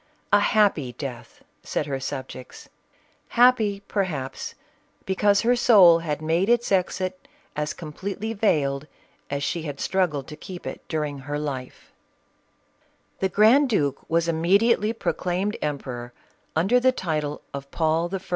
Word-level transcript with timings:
"A 0.33 0.39
happy 0.39 0.93
death!" 0.93 1.43
said 1.63 1.85
her 1.85 1.99
subjects." 1.99 2.67
Happy," 3.43 3.83
perhaps, 3.87 4.55
because 5.05 5.41
her 5.41 5.55
soul 5.55 5.99
had 5.99 6.23
made 6.23 6.49
its 6.49 6.71
exit 6.71 7.27
as 7.55 7.73
completely 7.75 8.33
veiled 8.33 8.87
as 9.29 9.43
she 9.43 9.61
had 9.61 9.79
struggled 9.79 10.25
to 10.29 10.35
keep 10.35 10.65
it 10.65 10.81
during 10.87 11.19
her 11.19 11.37
life. 11.37 11.91
CATHERINE 13.19 13.19
OF 13.19 13.19
RUSSIA. 13.19 13.19
The 13.19 13.35
grand 13.35 13.69
duke 13.69 14.09
was 14.09 14.27
immediately 14.27 14.91
proclaimed 14.91 15.55
empe 15.61 15.83
ror 15.85 16.11
under 16.55 16.79
the 16.79 16.91
title 16.91 17.43
of 17.53 17.69
Paul 17.69 18.09
I. 18.11 18.19